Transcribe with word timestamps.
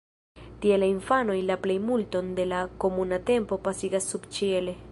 Tie 0.63 0.77
la 0.83 0.87
infanoj 0.93 1.35
la 1.49 1.57
plejmulton 1.65 2.31
de 2.39 2.45
la 2.53 2.63
komuna 2.85 3.19
tempo 3.31 3.61
pasigas 3.69 4.09
subĉiele. 4.15 4.75